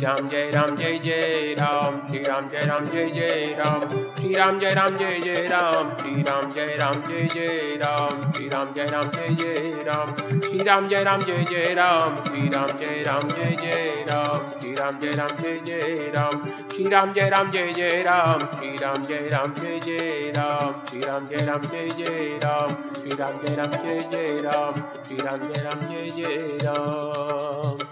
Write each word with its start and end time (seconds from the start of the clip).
Ram 0.00 0.28
Jai 0.30 0.50
Ram 0.52 0.76
Jai 0.76 0.98
Jai 0.98 1.54
Ram 1.58 2.06
Shri 2.08 2.22
Ram 2.24 2.48
Jay 2.50 2.66
Ram 2.68 2.84
Jay 2.86 3.10
Jay 3.10 3.54
Ram 3.58 3.80
Shri 4.16 4.34
Ram 4.36 4.60
Jay 4.60 4.74
Ram 4.74 4.96
Jay 4.98 5.20
Jay 5.20 5.48
Ram 5.48 5.96
Shri 5.98 6.22
Ram 6.22 6.52
Jay 6.54 6.76
Ram 6.76 7.02
Jay 7.08 7.26
Jay 7.34 7.78
Ram 7.80 8.32
Shri 8.32 8.48
Ram 8.48 8.74
Jay 8.74 8.86
Ram 8.92 9.10
Jay 9.10 9.34
Jay 9.34 9.84
Ram 9.88 10.14
Shri 10.42 10.62
Ram 10.68 10.88
Jay 10.88 11.02
Ram 11.04 11.20
Jay 11.26 11.44
Jay 11.50 11.74
Ram 11.74 12.14
Shri 12.24 12.48
Ram 12.48 12.78
Jay 12.78 13.02
Ram 13.02 13.26
Jay 13.32 13.56
Jay 13.56 14.04
Ram 14.06 14.42
Shri 14.60 14.74
Ram 14.78 15.00
Jay 15.00 15.12
Ram 15.18 15.36
Jay 15.42 15.58
Jay 15.66 16.10
Ram 16.14 16.46
Shri 16.70 16.86
Ram 16.88 17.14
Jay 17.14 17.28
Ram 17.30 17.50
Jay 17.52 17.70
Jay 17.72 18.02
Ram 18.06 18.40
Shri 18.56 18.76
Ram 18.78 19.06
Jay 19.06 19.28
Ram 19.30 19.52
Jay 19.54 19.78
Jay 19.80 20.32
Ram 20.36 20.74
Shri 20.86 21.00
Ram 21.08 21.28
Jay 21.28 21.44
Ram 21.48 21.62
Jay 21.72 21.88
Jay 21.98 22.38
Ram 22.38 22.70
Shri 22.94 23.10
Ram 23.18 23.34
Jai 23.42 23.54
Ram 23.56 23.72
Jai 23.72 23.98
Jai 24.12 24.30
Ram 24.46 24.74
Shri 25.04 25.16
Ram 25.26 25.40
Jai 25.48 25.62
Ram 25.64 25.80
Jai 25.90 26.10
Jai 26.18 26.58
Ram 26.64 27.87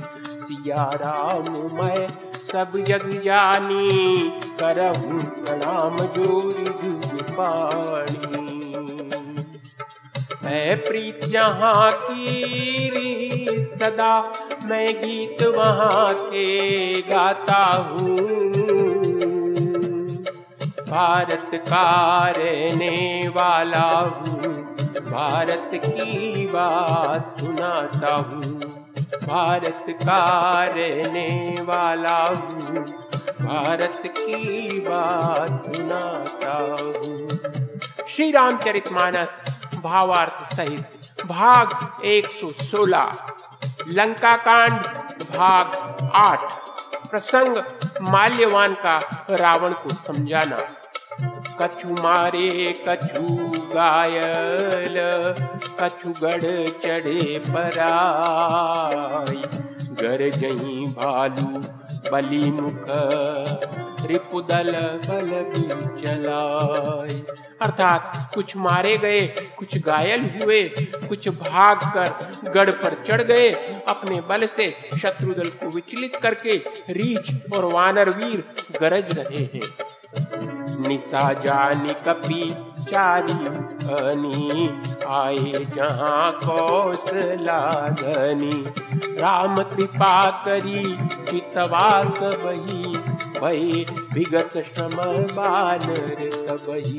Siya 0.46 0.90
Ram 0.94 1.52
मैं 1.76 2.06
सब 2.52 2.72
जग 2.88 3.22
जानी 3.24 4.30
करहूँ 4.60 5.20
प्रणाम 5.22 5.96
जोरी 5.98 7.22
पानी 7.30 8.46
है 10.44 10.74
प्रीत 10.76 11.24
जहाँ 11.24 11.92
की 11.92 12.36
सदा 13.80 14.14
मैं 14.64 14.94
गीत 14.94 15.42
वहाँ 15.42 16.14
के 16.14 17.02
गाता 17.02 17.64
हूँ। 17.64 18.16
भारत 20.88 21.50
का 21.54 22.28
रहने 22.28 23.28
वाला 23.28 23.88
हूँ, 24.00 24.52
भारत 25.10 25.70
की 25.74 26.46
बात 26.46 27.36
सुनाता 27.40 28.14
हूँ। 28.14 28.55
भारत 29.14 29.84
का 29.88 30.64
रहने 30.64 31.56
वाला 31.62 32.24
हूँ। 32.26 32.84
भारत 33.46 34.02
की 34.06 34.80
बात 34.80 35.76
सुनाता 35.76 36.52
हूँ। 36.52 37.28
श्री 38.08 38.30
रामचरितमानस 38.30 39.28
भावार्थ 39.82 40.56
सहित 40.56 40.86
भाग 41.26 42.02
116 42.04 43.16
लंका 43.88 44.36
कांड 44.36 44.80
भाग 45.36 45.66
8 46.14 46.40
प्रसंग 47.10 47.56
माल्यवान 48.02 48.74
का 48.74 49.26
रावण 49.30 49.72
को 49.72 49.94
समझाना। 49.94 50.58
कछु 51.60 51.88
मारे, 51.88 52.84
कछु 52.88 53.45
गायल 53.76 54.96
कछु 55.80 56.12
गढ़ 56.22 56.44
चढ़े 56.82 57.38
पराई। 57.48 59.42
गर 60.00 60.28
जही 60.36 60.86
भालू 60.92 61.60
बलि 62.10 62.46
मुख 62.50 62.84
रिपुदल 64.08 64.72
बल 65.06 65.30
भी 65.44 65.62
चलाए 66.02 67.16
अर्थात 67.62 68.02
कुछ 68.34 68.56
मारे 68.56 68.96
गए, 68.96 69.20
कुछ 69.58 69.76
घायल 69.78 70.24
हुए, 70.34 70.62
कुछ 71.08 71.28
भाग 71.28 71.78
कर 71.94 72.50
गढ़ 72.50 72.70
पर 72.72 72.94
चढ़ 73.08 73.22
गए। 73.22 73.48
अपने 73.88 74.20
बल 74.20 74.46
से 74.46 74.70
शत्रु 75.02 75.34
दल 75.34 75.48
को 75.60 75.70
विचलित 75.70 76.16
करके 76.16 76.56
रीछ 76.90 77.52
और 77.52 77.64
वानर 77.64 78.10
वीर 78.10 78.44
गरज 78.80 79.18
रहे 79.18 79.44
हैं। 79.54 79.68
निशा 80.88 81.32
जानी 81.42 81.94
कपी 82.08 82.42
चारी 82.90 83.34
धनी 83.82 84.68
आए 85.08 85.64
जहाँ 85.74 86.32
कौश 86.44 87.10
लागनी 87.40 88.62
राम 89.20 89.62
कृपा 89.62 90.30
करी, 90.44 90.82
चितवास 91.30 92.18
वही 92.44 92.96
भई 93.40 93.86
विगत 94.14 94.52
श्रम 94.66 94.96
बाल 95.36 95.86
तबही 96.48 96.98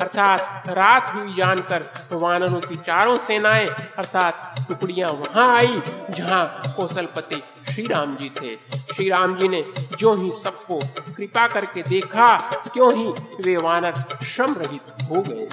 अर्थात 0.00 0.68
रात 0.68 1.12
हुई 1.14 1.34
जानकर 1.34 1.84
वानरों 2.12 2.60
की 2.60 2.76
चारों 2.76 3.18
सेनाएँ, 3.18 3.66
अर्थात 3.98 4.64
टुकड़ियाँ 4.68 5.10
वहाँ 5.12 5.46
आई, 5.56 5.80
जहाँ 6.10 6.74
कौशलपति 6.76 7.42
श्री 7.72 7.86
राम 7.86 8.14
जी 8.16 8.30
थे। 8.30 8.54
श्री 8.94 9.08
राम 9.08 9.34
जी 9.36 9.48
ने 9.48 9.64
जो 9.98 10.14
ही 10.16 10.30
सबको 10.42 10.78
कृपा 11.16 11.46
करके 11.48 11.82
देखा 11.82 12.36
क्यों 12.72 12.92
ही 12.94 13.08
वे 13.40 13.56
वानर 13.56 14.02
श्रम 14.26 14.54
रहित 14.54 15.02
हो 15.02 15.22
गए। 15.22 15.48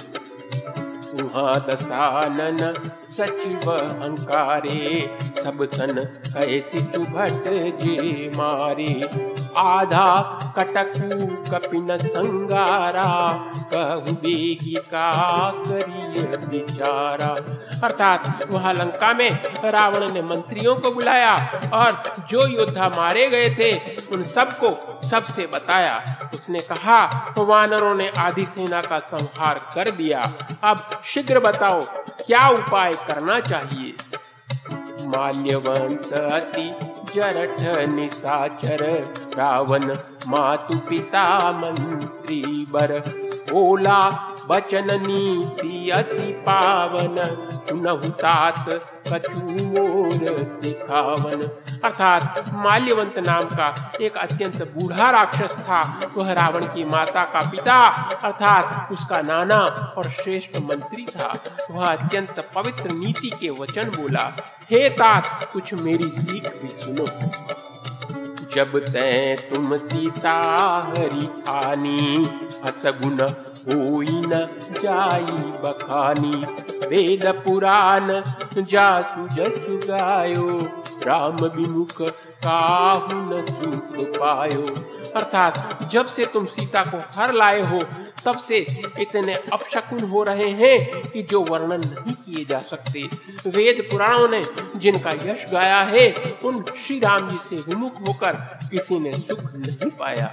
दसानन 1.66 2.58
सचिव 3.10 3.70
अंकारे 3.72 4.80
सब 5.38 5.64
सन 5.64 6.04
कैसी 6.26 6.80
सुभट 6.82 7.48
जे 7.80 8.28
मारे। 8.36 9.35
आधा 9.56 10.22
कटकु 10.58 11.26
कपिन 11.50 11.96
संगारा, 11.98 13.32
कहु 13.74 14.12
बेगी 14.12 14.74
का 14.74 15.50
करिय 15.50 16.36
बिचारा। 16.36 17.28
अर्थात 17.86 18.48
वह 18.50 18.72
लंका 18.72 19.12
में 19.12 19.30
रावण 19.64 20.12
ने 20.12 20.22
मंत्रियों 20.22 20.76
को 20.76 20.90
बुलाया 20.90 21.60
और 21.72 22.16
जो 22.30 22.46
योद्धा 22.46 22.88
मारे 22.88 23.28
गए 23.28 23.50
थे, 23.50 23.96
उन 24.12 24.24
सबको 24.24 25.00
सबसे 25.08 25.46
बताया। 25.46 26.16
उसने 26.34 26.60
कहा, 26.60 27.34
वानरों 27.38 27.94
ने 27.94 28.08
आधी 28.08 28.44
सेना 28.44 28.80
का 28.80 28.98
संहार 28.98 29.60
कर 29.74 29.90
दिया। 29.90 30.32
अब 30.62 31.00
शीघ्र 31.04 31.38
बताओ, 31.38 31.82
क्या 32.26 32.48
उपाय 32.48 32.92
करना 32.92 33.40
चाहिए? 33.40 33.94
माल्यवंत 35.06 36.12
अति 36.12 36.95
जरठ 37.14 37.60
निशाचर 37.88 38.84
रावण 39.38 39.84
मातु 40.26 40.78
पिता 40.78 41.24
मंत्री 41.52 42.42
बर 42.70 42.92
ओला 43.52 44.00
बचन 44.48 44.88
नीति 45.06 45.90
अति 45.90 46.32
पावन। 46.46 47.45
सुनहुतात 47.68 48.64
कछु 49.08 49.40
मोर 49.40 50.44
सिखावन। 50.62 51.42
अर्थात 51.84 52.44
माल्यवंत 52.52 53.18
नाम 53.18 53.44
का 53.44 53.92
एक 54.00 54.16
अत्यंत 54.16 54.56
बूढ़ा 54.56 55.10
राक्षस 55.10 55.62
था, 55.62 56.10
वह 56.16 56.32
रावण 56.32 56.64
की 56.64 56.84
माता 56.84 57.24
का 57.24 57.40
पिता, 57.40 57.86
अर्थात 58.24 58.92
उसका 58.92 59.20
नाना 59.20 59.58
और 59.98 60.10
श्रेष्ठ 60.10 60.56
मंत्री 60.56 61.06
था। 61.06 61.38
वह 61.70 61.86
अत्यंत 61.86 62.50
पवित्र 62.54 62.90
नीति 62.90 63.30
के 63.40 63.50
वचन 63.50 63.84
बोला, 63.84 64.32
हे 64.70 64.88
तात, 64.88 65.48
कुछ 65.52 65.74
मेरी 65.74 66.08
सीख 66.08 66.42
भी 66.42 66.80
सुनो। 66.80 67.06
जब 68.54 68.78
तै 68.78 69.36
तुम 69.36 69.78
सीता 69.78 70.32
हरि 70.88 71.42
आनी 71.48 72.24
असगुन 72.64 73.45
होई 73.66 74.06
न 74.10 74.46
जाई 74.82 75.36
बखानी, 75.62 76.36
वेद 76.86 77.26
पुराण 77.26 78.22
जासु 78.62 79.28
जसु 79.28 79.88
गायो, 79.88 80.58
राम 81.06 81.36
विमुख 81.36 82.02
काहु 82.44 83.08
न 83.12 83.44
सुख 83.48 84.06
पायो। 84.16 84.62
अर्थात 85.16 85.82
जब 85.92 86.06
से 86.06 86.26
तुम 86.26 86.46
सीता 86.46 86.82
को 86.82 87.20
हर 87.20 87.32
लाए 87.34 87.62
हो, 87.62 87.80
तब 88.24 88.38
से 88.38 88.58
इतने 89.00 89.34
अपशकुन 89.34 90.00
हो 90.00 90.22
रहे 90.22 90.50
हैं 90.50 91.02
कि 91.02 91.22
जो 91.22 91.40
वर्णन 91.40 91.80
नहीं 91.80 92.14
किए 92.14 92.44
जा 92.44 92.58
सकते। 92.58 93.08
वेद 93.50 93.88
पुराणों 93.90 94.28
ने 94.28 94.42
जिनका 94.76 95.10
यश 95.10 95.52
गाया 95.52 95.80
है, 95.80 96.14
उन 96.44 96.64
श्री 96.86 96.98
राम 96.98 97.28
जी 97.28 97.36
से 97.36 97.56
विमुख 97.56 98.08
होकर 98.08 98.32
किसी 98.70 98.98
ने 98.98 99.12
सुख 99.12 99.40
नहीं 99.40 99.90
पाया। 99.90 100.32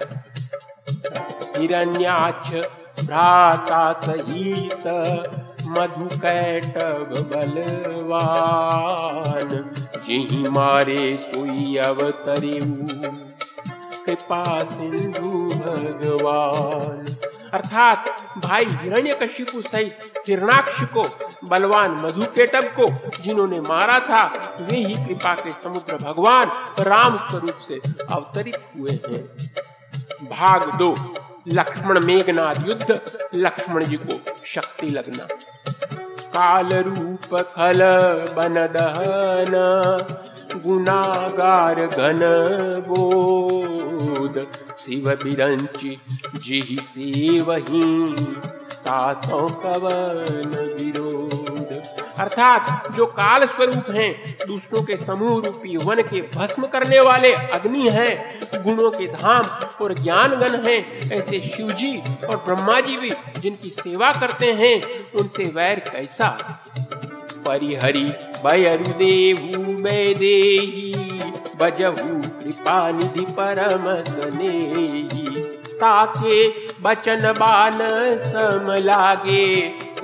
हिरण्याक्ष 1.58 2.83
भ्राता 3.06 3.94
सहित 3.94 4.88
मधु 5.66 6.18
कैटव 6.18 7.22
बलवान, 7.22 9.76
जिहि 10.08 10.50
मारे 10.50 11.18
सोई 11.22 11.78
अवतरेऊ 11.78 12.88
कृपा 14.06 14.64
सिंधु 14.64 15.56
भगवान। 15.56 17.18
अर्थात 17.54 18.06
भाई 18.38 18.66
हिरण्यकशिपु 18.66 19.62
सहित 19.62 20.00
हिरणाक्ष 20.28 20.84
को, 20.84 21.06
बलवान 21.48 21.92
मधुकेटब 21.92 22.76
को, 22.80 23.12
जिन्होंने 23.22 23.62
मारा 23.62 24.00
था, 24.00 24.58
वे 24.62 24.78
ही 24.78 25.06
कृपा 25.06 25.34
के 25.34 25.52
समुद्र 25.52 25.98
भगवान 25.98 26.52
राम 26.80 27.18
स्वरूप 27.18 27.56
से 27.56 27.82
अवतरित 28.12 28.58
हुए 28.80 28.92
हैं। 28.92 29.52
भाग 30.30 30.76
दो। 30.76 30.96
लक्ष्मण 31.48 32.00
मेघनाथ 32.00 32.56
युद्ध, 32.68 33.02
लक्ष्मण 33.36 33.84
जी 33.84 33.96
को 33.96 34.20
शक्ति 34.46 34.88
लगना। 34.88 35.28
काल 36.20 36.70
रूप 36.74 37.36
खल 37.36 37.80
बन 38.36 38.54
दहन 38.54 39.54
गुनागार 40.60 41.76
घन 41.76 42.20
बोध। 42.88 44.48
शिव 44.78 45.10
बिरंची 45.24 46.02
जिहि 46.36 46.80
से 46.82 47.42
वही 47.42 48.14
तासों 48.74 49.50
कवन 49.50 50.52
विरोध 50.78 51.13
अर्थात 52.20 52.92
जो 52.92 53.06
काल 53.06 53.46
स्वरूप 53.46 53.90
हैं, 53.90 54.38
दूसरों 54.48 54.84
के 54.84 54.98
समूह 54.98 55.46
रूपी 55.46 55.78
वन 55.78 56.02
के 56.02 56.22
भस्म 56.22 56.68
करने 56.68 57.00
वाले 57.00 57.34
अग्नि 57.34 57.90
हैं, 57.90 58.40
गुणों 58.64 58.92
के 58.92 59.08
धाम 59.08 59.46
और 59.82 59.94
ज्ञान 59.94 60.36
गण 60.36 60.56
हैं, 60.64 61.12
ऐसे 61.12 61.40
शिव 61.40 61.72
जी 61.72 61.98
और 62.30 62.36
ब्रह्मा 62.36 62.80
जी 62.82 62.98
भी 62.98 63.12
जिनकी 63.40 63.70
सेवा 63.70 64.12
करते 64.12 64.52
हैं, 64.54 64.82
उनसे 65.14 65.46
वैर 65.46 65.80
कैसा? 65.80 66.30
परिहरी 67.46 68.06
भयरुदेवु 68.44 69.74
वैदेही 69.82 70.94
बजहु 71.60 72.22
कृपा 72.40 72.92
निधि 72.92 73.26
परम 73.30 73.94
ताके 75.74 76.48
बचन 76.82 77.32
बान 77.32 77.80
सम 78.24 78.74
लागे 78.80 79.48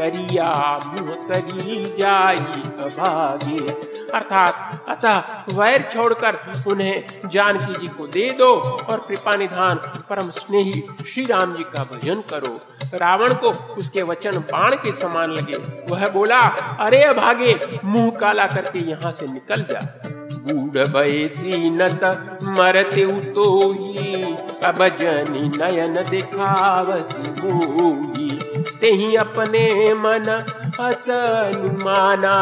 करिया, 0.02 0.80
मुह 0.86 1.16
करी 1.16 1.96
जाई 2.00 2.38
अभागे। 2.84 3.72
अर्थात, 4.14 4.86
अतः 4.90 5.24
वैर 5.54 5.90
छोड़कर 5.94 6.64
उन्हें 6.68 7.06
जानकी 7.26 7.80
जी 7.80 7.88
को 7.88 8.08
दे 8.08 8.32
दो 8.32 8.56
और 8.90 9.06
कृपा 9.08 9.36
निधान 9.36 9.76
परम 10.10 10.30
स्नेही 10.30 10.84
श्री 11.14 11.24
राम 11.24 11.56
जी 11.56 11.64
का 11.64 11.84
भजन 11.84 12.16
करो। 12.16 12.62
रावण 12.94 13.34
को 13.34 13.50
उसके 13.52 14.02
वचन 14.02 14.38
बाण 14.38 14.72
के 14.72 14.92
समान 14.92 15.32
लगे। 15.32 15.56
वह 15.90 16.10
बोला, 16.10 16.40
अरे 16.80 17.04
अभागे, 17.04 17.80
मुँह 17.86 18.12
काला 18.12 18.46
करके 18.46 18.80
यहाँ 18.80 19.12
से 19.12 19.28
निकल 19.28 19.62
जा। 19.62 20.02
बूढ़ 20.30 20.88
भयसी 20.88 21.70
नत 21.70 22.04
मरते 22.44 23.20
तो 23.32 23.72
ही 23.72 24.24
अब 24.64 24.88
जनी 24.88 25.58
नयन 25.58 26.10
दिखावती 26.10 27.52
मोही। 27.52 28.39
ते 28.82 28.92
ही 28.92 29.16
अपने 29.16 29.94
मन 29.94 30.46
हसनुमाना 30.82 32.36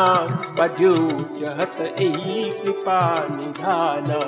बजो 0.60 0.94
चहत 1.40 1.96
यही 2.02 2.52
कृपा 2.52 3.28
निधाना। 3.32 4.20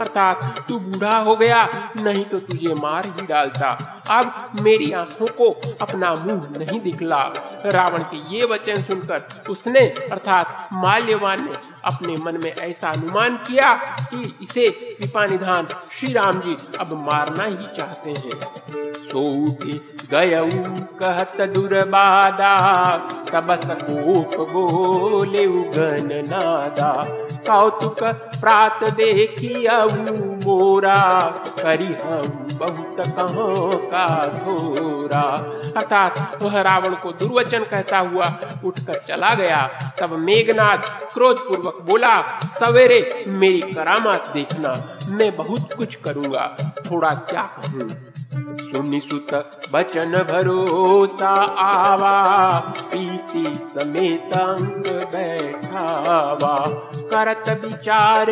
अर्थात 0.00 0.64
तू 0.68 0.78
बूढ़ा 0.78 1.18
हो 1.18 1.36
गया, 1.36 1.68
नहीं 1.96 2.24
तो 2.24 2.38
तुझे 2.38 2.74
मार 2.74 3.06
ही 3.06 3.26
डालता। 3.26 3.97
अब 4.10 4.52
मेरी 4.60 4.90
आँखों 4.92 5.26
को 5.26 5.50
अपना 5.80 6.14
मुँह 6.14 6.58
नहीं 6.58 6.80
दिखला। 6.80 7.22
रावण 7.66 8.02
के 8.02 8.36
ये 8.36 8.44
वचन 8.44 8.82
सुनकर 8.82 9.42
उसने, 9.50 9.80
अर्थात 10.12 10.68
माल्यवान 10.72 11.44
ने, 11.44 11.56
अपने 11.84 12.16
मन 12.16 12.40
में 12.44 12.50
ऐसा 12.52 12.88
अनुमान 12.88 13.36
किया 13.36 13.72
कि 14.10 14.38
इसे 14.42 14.70
कृपा 14.70 15.26
निधान 15.26 15.68
श्री 15.98 16.12
राम 16.12 16.40
जी 16.40 16.56
अब 16.80 16.92
मारना 17.06 17.44
ही 17.44 17.66
चाहते 17.76 18.10
हैं। 18.10 18.40
सोठी 19.08 19.72
गयऊ 20.10 20.50
कहत 21.00 21.40
दुर्बादा 21.40 22.54
बोले 24.40 25.46
उगन 25.46 26.08
नादा। 26.28 26.92
कौतुक 27.48 28.02
प्रात 28.40 28.80
देखी 28.88 29.54
मोरा 30.46 31.28
करी 31.58 31.86
हम 31.86 32.48
बहुत 32.52 32.96
कहो 33.00 33.70
का 33.84 33.97
थोरा 34.28 35.54
अर्थात 35.76 36.38
वह 36.42 36.60
रावण 36.60 36.94
को 36.94 37.12
दुर्वचन 37.12 37.64
कहता 37.64 37.98
हुआ 37.98 38.36
उठकर 38.64 38.94
चला 39.08 39.34
गया। 39.34 39.70
तब 40.00 40.12
मेघनाथ 40.12 41.12
क्रोध 41.14 41.38
पूर्वक 41.38 41.78
बोला, 41.82 42.40
सवेरे 42.60 43.24
मेरी 43.28 43.60
करामात 43.60 44.30
देखना, 44.34 44.98
मैं 45.08 45.36
बहुत 45.36 45.72
कुछ 45.72 45.94
करूँगा। 45.94 46.56
थोड़ा 46.90 47.10
क्या 47.14 47.42
कहूँ? 47.42 47.88
सुनि 48.60 49.00
सुत 49.00 49.60
बचन 49.72 50.12
भरोसा 50.12 51.34
आवा 51.58 52.58
पीति 52.58 53.68
समेत 53.74 54.32
अंक 54.32 54.84
बैठावा। 55.12 56.64
करत 56.94 57.60
विचार 57.64 58.26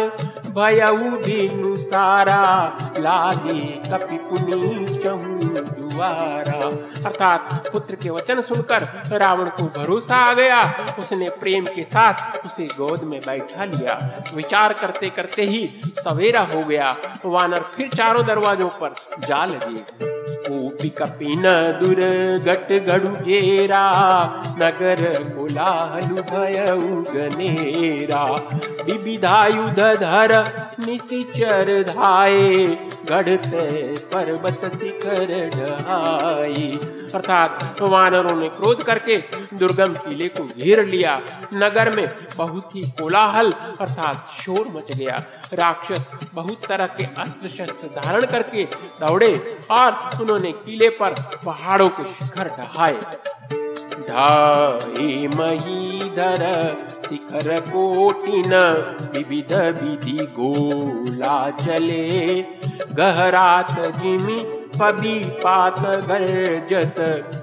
भयऊ 0.57 1.11
बिनु 1.11 1.77
सारा, 1.77 2.77
लागे 2.99 3.61
कपि 3.61 4.17
पुनि 4.17 5.01
चहु 5.05 5.36
दुआरा 5.61 6.67
अर्थात 7.06 7.67
पुत्र 7.73 7.94
के 7.94 8.11
वचन 8.11 8.43
सुनकर 8.43 8.82
रावण 9.12 9.49
को 9.49 9.62
भरोसा 9.62 10.17
आ 10.17 10.32
गया। 10.32 10.87
उसने 10.99 11.29
प्रेम 11.31 11.67
के 11.67 11.85
साथ 11.85 12.47
उसे 12.47 12.67
गोद 12.67 13.05
में 13.05 13.20
बैठा 13.20 13.64
लिया। 13.64 14.23
विचार 14.35 14.73
करते 14.73 15.11
करते 15.11 15.43
ही 15.43 15.81
सवेरा 15.87 16.41
हो 16.41 16.64
गया। 16.64 16.97
वानर 17.25 17.61
फिर 17.61 17.88
चारों 17.88 18.26
दरवाजों 18.26 18.69
पर 18.69 18.94
जा 19.29 19.44
लगे। 19.44 20.16
कोपी 20.46 20.88
कपिन 20.98 21.43
दुर्गट 21.81 22.72
गढ़ु 22.87 23.10
घेरा 23.25 23.84
नगर 24.62 25.02
धाये 31.82 32.66
गढ़ते 33.10 33.66
पर्वत 34.12 34.70
शिखर 34.75 35.32
ढहाई 35.54 36.78
अर्थात 37.17 37.81
वानरों 37.83 38.37
ने 38.37 38.49
क्रोध 38.49 38.83
करके 38.83 39.17
दुर्गम 39.55 39.95
किले 39.99 40.29
को 40.29 40.45
घेर 40.45 40.85
लिया। 40.85 41.21
नगर 41.55 41.95
में 41.97 42.05
बहुत 42.37 42.75
ही 42.75 42.83
कोलाहल 42.91 43.53
अर्थात 43.81 44.41
शोर 44.41 44.69
मच 44.69 44.97
गया। 44.97 45.23
राक्षस 45.53 46.05
बहुत 46.35 46.67
तरह 46.69 46.87
के 46.87 47.05
अस्त्र 47.05 47.49
शस्त्र 47.49 47.89
धारण 47.97 48.27
करके 48.27 48.65
दौड़े 49.01 49.33
और 49.71 49.93
उन्होंने 50.21 50.53
किले 50.53 50.89
पर 50.89 51.15
पहाड़ों 51.47 51.89
के 51.89 52.05
शिखर 52.13 52.49
ढहाए। 52.49 53.01
ढाई 54.01 55.27
महीधर 55.29 56.43
शिखर 57.09 57.61
कोटिन, 57.61 58.53
विविध 59.13 59.53
विधि 59.53 60.19
गोला 60.33 61.51
चले। 61.51 62.43
गहरात 62.93 63.73
जिमी 63.97 64.56
पबी 64.81 65.19
पात 65.43 65.81
गर्जत 65.81 66.96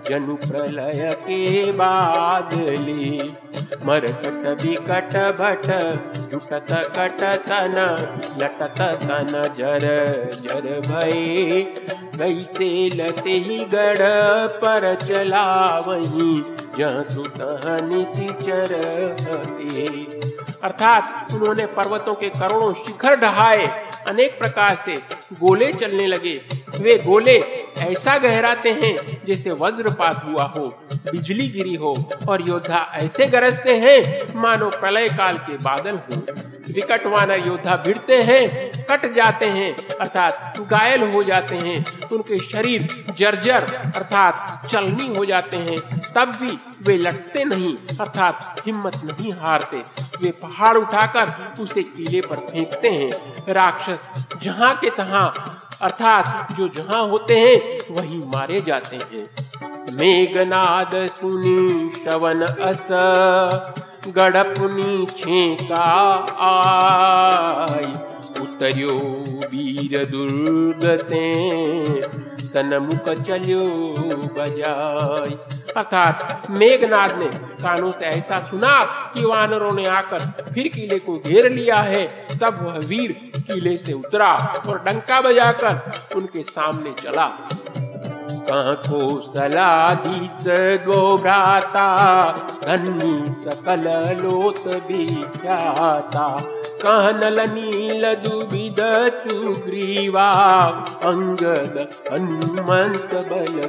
जनु 0.09 0.35
प्रलय 0.35 1.11
के 1.21 1.71
बादले। 1.71 3.23
मरकट 3.85 4.61
विकट 4.61 5.15
भट, 5.39 5.65
जुटत 6.31 6.67
कट 6.95 7.21
तन 7.47 7.75
लटत 8.41 8.81
तन 9.03 9.53
जर 9.57 9.85
जर 10.43 10.67
भय 10.87 11.11
गईते 12.15 12.71
लते 12.95 13.37
ही 13.39 13.57
गढ़ 13.65 14.01
पर 14.61 14.93
चला 14.95 15.45
वही 15.79 16.41
चर 18.43 18.71
अर्थात 20.63 21.33
उन्होंने 21.33 21.65
पर्वतों 21.65 22.13
के 22.13 22.29
करोड़ों 22.29 22.73
शिखर 22.73 23.15
ढहाए, 23.15 23.65
अनेक 24.07 24.37
प्रकार 24.39 24.75
से 24.85 24.95
गोले 25.33 25.71
चलने 25.73 26.05
लगे। 26.07 26.62
वे 26.77 26.97
गोले 26.97 27.37
ऐसा 27.77 28.17
गहराते 28.17 28.71
हैं 28.71 29.21
जैसे 29.25 29.51
वज्रपात 29.51 30.23
हुआ 30.25 30.43
हो, 30.43 30.67
बिजली 31.11 31.47
गिरी 31.49 31.75
हो 31.75 31.93
और 32.29 32.49
योद्धा 32.49 32.91
ऐसे 32.93 33.25
गरजते 33.25 33.77
हैं 33.77 34.33
मानो 34.35 34.69
प्रलय 34.69 35.07
काल 35.07 35.37
के 35.37 35.57
बादल 35.57 35.95
हो। 35.95 36.21
विकट 36.69 37.05
वानर 37.05 37.47
योद्धा 37.47 37.75
भिड़ते 37.75 38.21
हैं, 38.21 38.71
कट 38.83 39.13
जाते 39.15 39.45
हैं, 39.45 39.75
अर्थात 39.97 40.59
घायल 40.59 41.03
हो 41.03 41.23
जाते 41.23 41.55
हैं। 41.55 42.09
उनके 42.09 42.37
शरीर 42.39 43.05
जर्जर, 43.17 43.63
अर्थात 43.95 44.67
चलनी 44.71 45.15
हो 45.15 45.25
जाते 45.25 45.57
हैं। 45.57 45.79
तब 46.15 46.31
भी 46.41 46.57
वे 46.81 46.97
लटते 46.97 47.43
नहीं, 47.43 47.75
अर्थात 48.01 48.61
हिम्मत 48.65 48.95
नहीं 48.95 49.33
हारते। 49.33 49.77
वे 50.21 50.31
पहाड़ 50.31 50.77
उठाकर 50.77 51.61
उसे 51.63 51.83
किले 51.83 52.21
पर 52.21 52.35
फेंकते 52.35 52.89
हैं। 52.89 53.35
राक्षस 53.49 53.99
जहाँ 54.43 54.75
के 54.75 54.89
तहा 54.89 55.59
अर्थात 55.83 56.51
जो 56.57 56.67
जहाँ 56.67 57.01
होते 57.07 57.37
हैं, 57.39 57.95
वही 57.95 58.17
मारे 58.33 58.61
जाते 58.61 58.95
हैं। 58.95 59.95
मेघनाद 59.95 60.91
सुनी 61.17 61.91
सवन 62.03 62.41
अस 62.41 62.87
गड़पुनी 64.15 65.05
छेका 65.05 65.83
आई 66.41 67.91
उतरियो 68.41 68.95
वीर 69.51 70.05
दुर्गते, 70.05 71.25
सनमुख 72.47 73.09
चलो 73.19 73.63
बजाई 74.35 75.37
अर्थात 75.77 76.47
मेघनाथ 76.49 77.09
ने 77.09 77.27
कानों 77.63 77.91
से 77.91 78.05
ऐसा 78.05 78.39
सुना 78.39 78.79
कि 79.13 79.23
वानरों 79.25 79.71
ने 79.71 79.85
आकर 79.85 80.19
फिर 80.53 80.67
किले 80.67 80.99
को 80.99 81.17
घेर 81.19 81.49
लिया 81.51 81.75
है। 81.75 82.05
तब 82.41 82.57
वह 82.61 82.77
वीर 82.87 83.11
किले 83.37 83.77
से 83.77 83.93
उतरा 83.93 84.33
और 84.69 84.83
डंका 84.83 85.21
बजाकर 85.21 86.01
उनके 86.15 86.43
सामने 86.43 86.93
चला। 87.03 87.27
को 88.49 89.21
सलाधीस 89.21 90.45
गो 90.85 91.17
भ्राता 91.17 91.85
धनी 92.63 93.25
सकल 93.43 93.87
लोत 94.21 94.67
भी 94.87 95.05
कह 96.85 97.09
नल 97.11 97.45
दुविध 98.15 98.79
सुग्रीवा 99.23 100.29
अंगद 101.03 101.77
हनुमंत 102.11 103.13
बल 103.13 103.61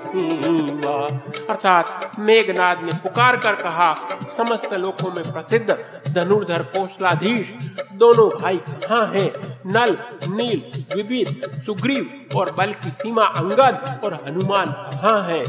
अर्थात 1.50 2.12
मेघनाद 2.18 2.82
ने 2.82 2.92
पुकार 2.92 3.36
कर 3.36 3.54
कहा, 3.54 3.94
समस्त 4.36 4.74
लोकों 4.74 5.10
में 5.10 5.32
प्रसिद्ध 5.32 5.78
धनुर्धर 6.14 6.62
कौशलाधीश 6.62 7.46
दोनों 7.92 8.28
भाई 8.42 8.56
कहाँ 8.56 9.06
हैं? 9.06 9.30
नल, 9.66 9.96
नील, 10.28 10.62
विविध, 10.96 11.50
सुग्रीव 11.66 12.23
और 12.36 12.52
बल 12.52 12.72
की 12.72 12.90
सीमा 12.90 13.24
अंगद 13.24 14.00
और 14.04 14.20
हनुमान 14.26 14.66
कहाँ 14.66 15.22
है? 15.22 15.44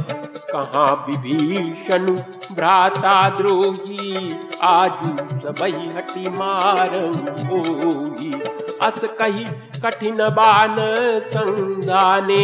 कहाँ 0.53 1.05
विभीषण? 1.09 2.21
भ्राता 2.55 3.29
द्रोही, 3.29 4.35
आज 4.61 4.91
सबई 5.43 5.71
हटी 5.71 6.29
मारंगी 6.29 8.54
अस 8.85 9.01
कही 9.19 9.45
कठिन 9.81 10.17
बान 10.31 10.75
संधाने 11.31 12.43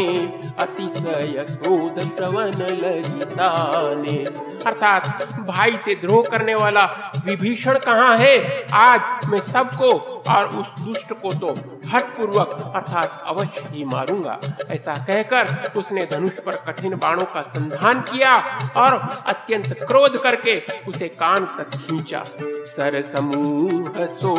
अतिशय 0.59 1.45
क्रोध 1.51 1.99
श्रवण 2.07 2.51
लगिताने 2.79 4.17
अर्थात 4.65 5.23
भाई 5.47 5.77
से 5.85 5.95
द्रोह 5.95 6.27
करने 6.31 6.55
वाला 6.55 6.83
विभीषण 7.25 7.77
कहाँ 7.79 8.17
है? 8.17 8.65
आज 8.73 9.25
मैं 9.29 9.39
सबको 9.41 9.91
और 10.31 10.47
उस 10.47 10.67
दुष्ट 10.79 11.13
को 11.13 11.33
तो 11.33 11.53
हट 11.89 12.09
पूर्वक 12.17 12.49
अर्थात 12.75 13.23
अवश्य 13.27 13.63
ही 13.67 13.85
मारूँगा। 13.85 14.39
ऐसा 14.71 14.95
कहकर 15.05 15.71
उसने 15.75 16.07
धनुष 16.11 16.39
पर 16.45 16.55
कठिन 16.67 16.95
बाणों 16.95 17.25
का 17.25 17.41
संधान 17.49 18.01
किया 18.01 18.35
और 18.77 18.99
अत्यंत 19.25 19.73
क्रोध 19.83 20.21
करके 20.23 20.59
उसे 20.87 21.07
कान 21.07 21.45
तक 21.57 21.77
खींचा। 21.77 22.23
सर 22.71 23.01
समूह 23.01 24.05
सो 24.05 24.33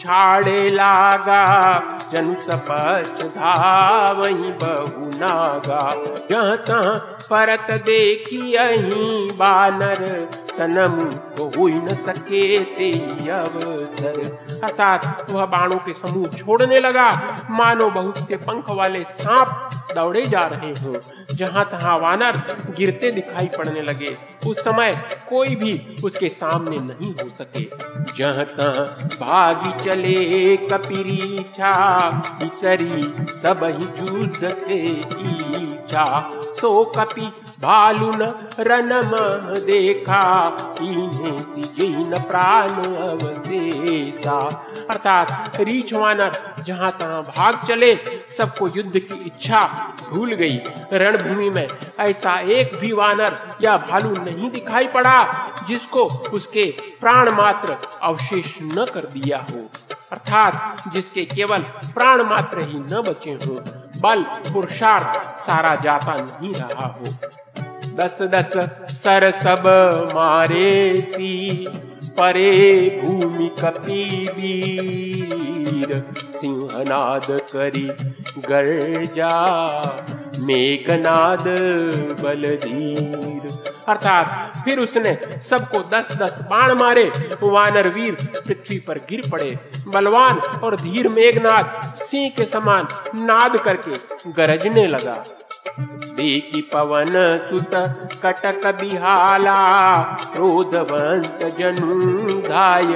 छाड़े 0.00 0.68
लागा, 0.70 1.44
जन 2.12 2.34
सपच 2.34 3.22
धावही 3.22 4.50
बहु 4.62 5.06
नागा। 5.14 5.82
जहाँ 6.30 6.56
तह 6.56 6.90
परत 7.30 7.66
देखी 7.70 8.54
अही 8.54 9.28
बानर, 9.32 10.04
सनम 10.56 10.98
को 11.36 11.50
हुई 11.58 11.72
न 11.72 11.94
सके 11.94 12.58
ते 12.64 12.92
अवसर। 13.30 14.47
अर्थात 14.60 15.30
वह 15.30 15.46
बाणों 15.46 15.76
के 15.78 15.92
समूह 15.92 16.26
छोड़ने 16.38 16.80
लगा। 16.80 17.10
मानो 17.50 17.88
बहुत 17.90 18.28
से 18.28 18.36
पंख 18.38 18.70
वाले 18.70 19.02
सांप 19.02 19.70
दौड़े 19.94 20.26
जा 20.26 20.42
रहे 20.46 20.70
हो, 20.72 21.00
जहाँ 21.34 21.64
तहां 21.70 21.98
वानर 22.00 22.36
गिरते 22.76 23.10
दिखाई 23.10 23.46
पड़ने 23.48 23.82
लगे। 23.82 24.16
उस 24.46 24.58
समय 24.58 24.92
कोई 25.28 25.54
भी 25.56 25.72
उसके 26.04 26.28
सामने 26.30 26.78
नहीं 26.78 27.12
हो 27.12 27.28
सके। 27.30 27.64
जहाँ 28.16 28.44
तहाँ 28.46 28.86
भागी 29.14 29.72
चले 29.84 30.56
कपिरी 30.68 31.44
छा, 31.56 32.10
बिसरी 32.38 33.02
सब 33.40 33.64
ही 33.64 33.86
युद्ध 34.02 34.52
थे 34.60 34.82
इच्छा 34.82 36.06
सो 36.60 36.84
कपि 36.96 37.30
भालुन 37.62 38.22
रनम 38.60 39.10
देखा, 39.66 40.22
इन्हें 40.80 41.42
सिजीन 41.42 42.18
प्राण 42.18 42.68
अवशेषा 42.94 44.66
अर्थात 44.90 45.52
रीछ 45.60 45.92
वानर, 45.92 46.54
जहाँ 46.66 46.90
तहाँ 46.92 47.22
भाग 47.22 47.66
चले, 47.68 47.94
सबको 48.38 48.68
युद्ध 48.68 48.98
की 48.98 49.14
इच्छा 49.14 49.64
भूल 50.10 50.32
गई। 50.32 50.60
रणभूमि 50.92 51.50
में 51.50 51.68
ऐसा 52.00 52.38
एक 52.40 52.76
भी 52.76 52.92
वानर 52.92 53.38
या 53.62 53.76
भालू 53.76 54.14
नहीं 54.24 54.50
दिखाई 54.50 54.86
पड़ा, 54.86 55.48
जिसको 55.68 56.04
उसके 56.32 56.64
प्राण 57.00 57.30
मात्र 57.30 57.76
अवशेष 58.02 58.54
न 58.62 58.86
कर 58.94 59.00
दिया 59.00 59.46
हो। 59.50 59.68
अर्थात 60.12 60.82
जिसके 60.92 61.24
केवल 61.24 61.58
प्राण 61.94 62.22
मात्र 62.22 62.58
ही 62.60 62.78
न 62.78 63.02
बचे 63.08 63.30
हो। 63.30 63.62
बल, 64.00 64.22
पुरुषार्थ 64.22 65.40
सारा 65.40 65.74
जाता 65.74 66.14
नहीं 66.14 66.52
रहा 66.54 66.86
हो। 66.86 67.04
दस 67.96 68.18
दस 68.22 68.52
सर 68.92 69.30
सब 69.30 69.62
मारे 70.14 71.00
सी, 71.08 71.66
परे 72.04 73.00
भूमि 73.04 73.50
कपी 73.60 74.26
वीर। 74.26 76.12
सिंहनाद 76.16 77.26
करी 77.30 77.88
गर्जा, 78.48 79.32
मेघनाद 80.38 81.44
बलधीर। 82.22 83.74
अर्थात 83.88 84.47
फिर 84.64 84.78
उसने 84.78 85.14
सबको 85.50 85.82
दस 85.90 86.12
दस 86.12 86.38
बाण 86.50 86.74
मारे। 86.74 87.04
वानर 87.42 87.88
वीर 87.88 88.14
पृथ्वी 88.46 88.78
पर 88.78 88.98
गिर 89.08 89.28
पड़े। 89.30 89.58
बलवान 89.88 90.38
और 90.64 90.76
धीर 90.76 91.08
मेघनाद 91.08 91.94
सिंह 91.96 92.28
के 92.30 92.44
समान 92.44 92.88
नाद 93.24 93.56
करके 93.56 93.96
गरजने 94.32 94.86
लगा। 94.86 95.24
देखी 95.80 96.60
पवन 96.72 97.12
सुत 97.42 97.74
कटक 98.22 98.66
बिहाला, 98.80 100.02
क्रोधवंत 100.34 101.38
जनु 101.58 102.40
धाय 102.40 102.92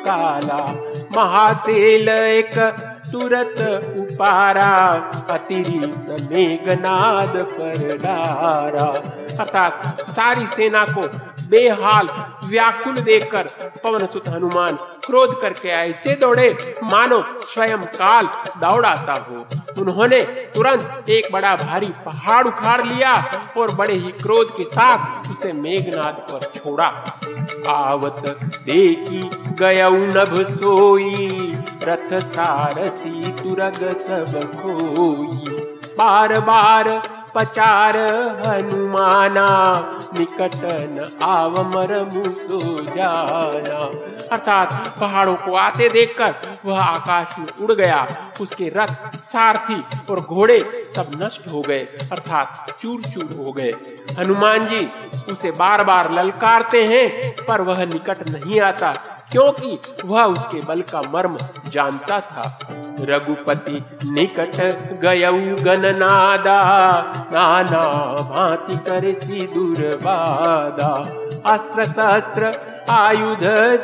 काला 0.00 0.60
महासेल 1.12 2.08
एक 2.08 2.58
तुरत 3.12 3.60
उपारा 3.96 4.72
अतिरिक्त 5.30 6.08
मेघनाद 6.32 7.36
पर 7.52 7.96
डारा। 7.96 8.86
अर्थात 9.40 10.00
सारी 10.10 10.46
सेना 10.46 10.84
को 10.88 11.06
बेहाल 11.48 12.08
व्याकुल 12.44 12.94
देखकर 13.00 13.48
पवन 13.84 14.06
सुत 14.06 14.28
हनुमान 14.28 14.78
क्रोध 15.06 15.40
करके 15.40 15.68
ऐसे 15.68 16.14
दौड़े, 16.16 16.48
मानो 16.84 17.20
स्वयं 17.44 17.84
काल 17.96 18.26
दौड़ाता 18.60 19.14
हो। 19.28 19.44
उन्होंने 19.80 20.20
तुरंत 20.54 21.10
एक 21.10 21.32
बड़ा 21.32 21.54
भारी 21.56 21.86
पहाड़ 22.06 22.46
उखाड़ 22.46 22.80
लिया 22.86 23.14
और 23.56 23.70
बड़े 23.70 23.94
ही 23.94 24.10
क्रोध 24.12 24.56
के 24.56 24.64
साथ 24.64 25.30
उसे 25.30 25.52
मेघनाद 25.52 26.26
पर 26.30 26.50
छोड़ा। 26.56 26.86
आवत 27.68 28.22
देखी 28.66 29.22
गय 29.60 29.88
नभ 29.90 30.34
सोई, 30.50 31.52
रथ 31.82 32.16
सारथी 32.22 33.32
तुरग 33.32 33.80
सब 34.00 34.40
खोई। 34.54 35.56
बार 35.98 36.40
बार 36.40 36.88
पचार 37.36 37.96
हनुमाना, 38.46 39.48
निकट 40.18 40.54
न 40.64 41.18
आव 41.22 41.58
मर 41.74 41.92
मुसो 42.04 42.60
जाना। 42.84 43.80
अर्थात 44.32 44.94
पहाड़ों 45.00 45.34
को 45.36 45.54
आते 45.54 45.88
देखकर 45.88 46.34
वह 46.64 46.80
आकाश 46.80 47.38
में 47.38 47.46
उड़ 47.62 47.72
गया। 47.72 48.06
उसके 48.40 48.68
रथ, 48.68 49.16
सारथी 49.16 49.82
और 50.10 50.20
घोड़े 50.20 50.86
सब 50.96 51.10
नष्ट 51.22 51.48
हो 51.52 51.60
गए, 51.60 51.80
अर्थात 52.12 52.76
चूर 52.80 53.02
चूर 53.02 53.36
हो 53.38 53.52
गए। 53.52 53.72
हनुमान 54.18 54.66
जी 54.66 54.86
उसे 55.32 55.50
बार 55.50 55.84
बार 55.84 56.12
ललकारते 56.12 56.84
हैं, 56.84 57.34
पर 57.46 57.60
वह 57.60 57.84
निकट 57.84 58.28
नहीं 58.28 58.60
आता। 58.60 58.94
क्योंकि 59.32 59.78
वह 60.04 60.22
उसके 60.22 60.60
बल 60.60 60.80
का 60.80 61.00
मर्म 61.00 61.38
जानता 61.68 62.20
था। 62.20 62.58
रघुपति 63.00 63.84
निकट 64.04 64.56
गय 65.00 65.32
गणनादा, 65.60 66.62
नाना 67.32 67.82
भांति 68.22 68.76
कर 68.76 69.00
दुर्बादा। 69.54 70.92
अस्त्र 71.52 71.84
शस्त्र 71.84 72.75
आयुध 72.90 73.42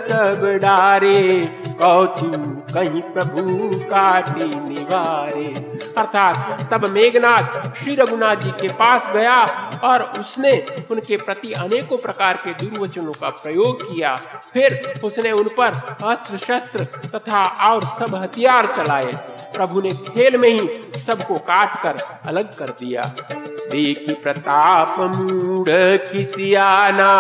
सब 0.09 0.45
डारे 0.63 1.39
कौतु 1.81 2.27
कहीं 2.75 3.01
प्रभु 3.03 3.71
काटे 3.85 4.45
निवारे। 4.45 5.45
अर्थात 5.99 6.69
तब 6.73 6.87
मेघनाथ 6.89 7.75
श्री 7.75 7.95
रघुनाथ 7.95 8.37
जी 8.37 8.51
के 8.51 8.69
पास 8.69 9.11
गया, 9.13 9.43
और 9.85 10.03
उसने 10.21 10.53
उनके 10.91 11.17
प्रति 11.17 11.53
अनेकों 11.53 11.97
प्रकार 11.99 12.37
के 12.37 12.53
दुर्वचनों 12.55 13.13
का 13.13 13.29
प्रयोग 13.29 13.83
किया। 13.83 14.15
फिर 14.53 15.01
उसने 15.05 15.33
उन 15.33 15.49
पर 15.59 15.97
अस्त्र 16.05 16.39
शस्त्र 16.39 16.85
तथा 17.09 17.47
और 17.71 17.85
सब 17.99 18.15
हथियार 18.15 18.67
चलाए। 18.77 19.13
प्रभु 19.53 19.81
ने 19.81 19.91
खेल 20.07 20.37
में 20.37 20.49
ही 20.49 21.01
सबको 21.07 21.39
काट 21.49 21.83
कर 21.83 21.99
अलग 22.27 22.57
कर 22.57 22.71
दिया। 22.81 23.03
देखी 23.71 24.15
प्रताप 24.15 24.97
मूढ़ 25.17 25.71
किसियाना 26.07 27.13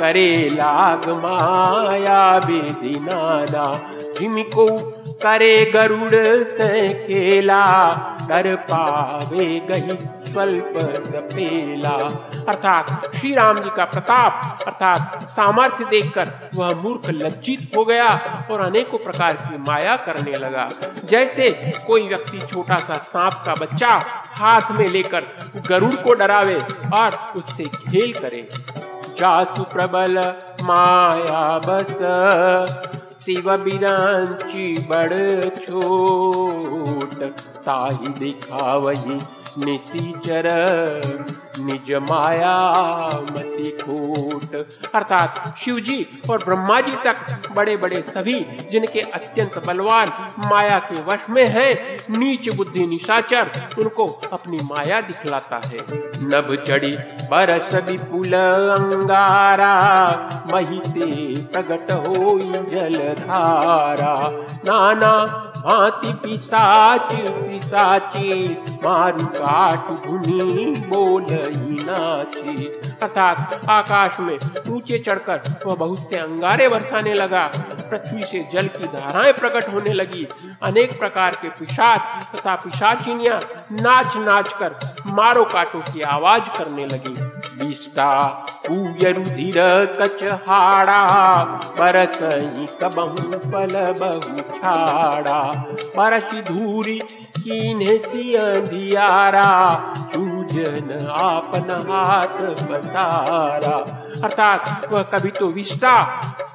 करे 0.00 0.48
लाग 0.50 1.08
माया 1.16 2.38
बेदिनाना 2.38 3.66
जिनको 4.20 4.66
करे 5.22 5.64
गरुड़ 5.74 6.14
से 6.50 6.88
खेला 7.04 7.64
कर 8.30 8.54
पावे 8.70 9.44
गई 9.60 9.96
स्वल्प 10.24 10.74
सपेला 11.06 11.94
अर्थात 12.48 13.16
श्री 13.16 13.32
राम 13.34 13.58
जी 13.58 13.70
का 13.76 13.84
प्रताप, 13.84 14.62
अर्थात 14.66 15.22
सामर्थ्य 15.30 15.84
देखकर 15.84 16.30
वह 16.54 16.74
मूर्ख 16.74 17.08
लज्जित 17.10 17.76
हो 17.76 17.84
गया 17.84 18.08
और 18.50 18.60
अनेकों 18.60 18.98
प्रकार 18.98 19.36
की 19.36 19.58
माया 19.58 19.96
करने 19.96 20.36
लगा। 20.36 20.68
जैसे 21.04 21.50
कोई 21.86 22.06
व्यक्ति 22.08 22.40
छोटा 22.52 22.78
सा 22.78 22.98
सांप 23.08 23.42
का 23.46 23.54
बच्चा 23.54 23.92
हाथ 24.36 24.72
में 24.72 24.86
लेकर 24.86 25.26
गरुड़ 25.68 25.94
को 25.94 26.14
डरावे 26.14 26.60
और 26.94 27.18
उससे 27.36 27.64
खेल 27.64 28.12
करे। 28.12 28.48
जासु 29.20 29.62
प्रबल 29.62 30.18
माया 30.62 31.58
बस। 31.58 32.99
शिव 33.24 33.50
बिरांची 33.56 34.66
बड़ 34.88 35.12
छोट 35.56 37.14
ताही 37.66 38.08
दिखावही 38.18 39.18
निशीचर 39.58 40.48
निज 41.58 41.90
माया 42.10 42.56
मति 43.30 43.70
खोट 43.82 44.54
अर्थात 44.94 45.54
शिव 45.64 45.80
जी 45.80 46.06
और 46.30 46.44
ब्रह्मा 46.44 46.80
जी 46.80 46.92
तक 47.04 47.50
बड़े 47.54 47.76
बड़े 47.76 48.02
सभी, 48.02 48.34
जिनके 48.70 49.00
अत्यंत 49.00 49.58
बलवान 49.66 50.12
माया 50.50 50.78
के 50.78 51.02
वश 51.02 51.26
में 51.30 51.46
हैं, 51.46 51.98
नीच 52.18 52.48
बुद्धि 52.54 52.86
निशाचर, 52.86 53.50
उनको 53.78 54.06
अपनी 54.32 54.58
माया 54.62 55.00
दिखलाता 55.00 55.60
है। 55.66 55.78
नभ 56.22 56.54
चढ़ी 56.68 56.94
बरस 57.30 57.74
विपुल 57.88 58.34
अंगारा 58.34 59.74
महिते 60.52 61.06
प्रगट 61.42 61.92
हो 61.92 62.38
जलधारा 62.70 64.14
नाना 64.64 65.49
भांति 65.64 66.12
पिसाच 66.12 67.12
पिसाचे 67.12 68.48
मारू 68.84 69.24
काट 69.26 69.90
धुनी 70.04 70.70
बोल 70.88 71.26
नाची। 71.30 72.89
अर्थात 73.02 73.66
आकाश 73.70 74.20
में 74.20 74.36
ऊँचे 74.70 74.98
चढ़कर 74.98 75.42
वह 75.66 75.74
बहुत 75.74 76.10
से 76.10 76.16
अंगारे 76.16 76.68
बरसाने 76.68 77.14
लगा। 77.14 77.46
पृथ्वी 77.90 78.22
से 78.22 78.42
जल 78.52 78.66
की 78.68 78.86
धाराएँ 78.86 79.32
प्रकट 79.32 79.72
होने 79.74 79.92
लगी। 79.92 80.26
अनेक 80.62 80.98
प्रकार 80.98 81.34
के 81.42 81.48
पिशाच 81.58 82.00
तथा 82.34 82.54
पिशाचिनिया 82.56 83.40
नाच 83.72 84.16
नाच 84.16 84.52
कर 84.52 84.78
मारो 85.06 85.44
काटो 85.44 85.78
की 85.92 86.00
आवाज़ 86.10 86.48
करने 86.58 86.86
लगी। 86.86 87.14
विष्टा 87.60 88.12
रुधिर 88.70 89.56
कच 90.00 90.22
हाड़ा 90.48 91.02
बरस 91.78 92.18
कबहू 92.82 93.38
पल 93.46 93.74
बहु 93.98 94.38
छाड़ा 94.50 95.40
परश 95.96 96.34
धूरी 96.44 96.98
कीन्हे 97.38 97.96
अंधियारा 98.36 99.48
सूजन 100.50 101.06
आपन 101.10 101.70
हाथ 101.90 102.38
बसारा 102.70 103.76
अर्थात 104.24 104.88
वह 104.92 105.02
कभी 105.02 105.30
तो 105.30 105.46
विष्टा 105.46 106.02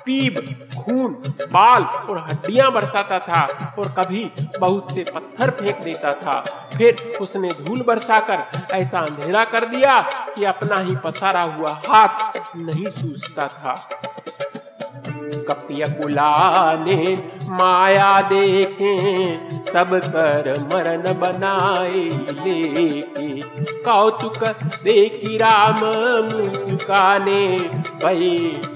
पीब, 0.05 0.35
खून, 0.77 1.13
बाल 1.53 1.83
और 1.83 2.17
हड्डियाँ 2.19 2.71
बरसाता 2.71 3.19
था 3.19 3.41
और 3.79 3.87
कभी 3.97 4.31
बहुत 4.59 4.91
से 4.91 5.03
पत्थर 5.03 5.49
फेंक 5.49 5.79
देता 5.83 6.13
था। 6.13 6.39
फिर 6.77 7.17
उसने 7.21 7.49
धूल 7.61 7.83
बरसाकर 7.87 8.43
ऐसा 8.71 8.99
अंधेरा 8.99 9.43
कर 9.45 9.65
दिया 9.65 9.99
कि 10.35 10.45
अपना 10.45 10.79
ही 10.79 10.95
पसारा 10.95 11.41
हुआ 11.41 11.71
हाथ 11.87 12.37
नहीं 12.55 12.89
सूझता 12.89 13.47
था। 13.47 13.73
कपिय 15.49 15.85
ने 16.85 17.15
माया 17.49 18.21
देखे 18.21 18.95
सब 19.75 19.89
कर 20.05 20.47
मरण 20.63 21.01
बनाए 21.19 22.03
लेके। 22.35 23.41
कौतुक 23.83 24.43
देखी 24.83 25.37
राम 25.37 25.79
मुस्काने 26.25 27.41
भय 28.03 28.21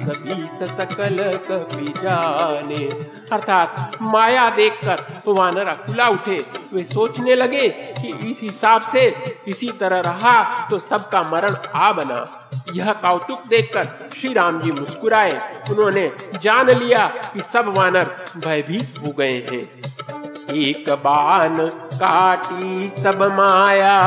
सभी 0.01 0.65
सकल 0.67 1.17
कपि 1.47 1.93
जाने। 1.97 2.85
अर्थात 3.31 3.97
माया 4.01 4.49
देखकर 4.49 5.05
तो 5.25 5.33
वानर 5.33 5.67
अकुला 5.67 6.07
उठे, 6.07 6.37
वे 6.73 6.83
सोचने 6.83 7.35
लगे 7.35 7.67
कि 7.69 8.07
इस 8.31 8.39
हिसाब 8.41 8.91
से 8.91 9.05
इसी 9.47 9.71
तरह 9.79 9.99
रहा 10.01 10.67
तो 10.69 10.79
सबका 10.79 11.21
मरण 11.23 11.55
आ 11.75 11.91
बना। 11.91 12.25
यह 12.75 12.91
कौतुक 12.93 13.43
देखकर 13.49 13.85
श्री 14.19 14.33
राम 14.33 14.61
जी 14.61 14.71
मुस्कुराए। 14.71 15.63
उन्होंने 15.69 16.11
जान 16.43 16.69
लिया 16.69 17.05
कि 17.33 17.41
सब 17.53 17.73
वानर 17.77 18.15
भयभीत 18.37 18.99
हो 19.05 19.11
गए 19.11 19.37
हैं। 19.51 19.88
एक 20.51 20.89
बाल 20.89 21.57
काटी 21.93 23.01
सब 23.01 23.23
माया 23.37 23.97